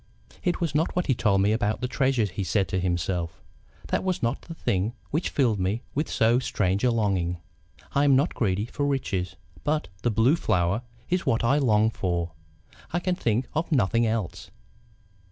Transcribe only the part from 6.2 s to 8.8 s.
strange a longing. I am not greedy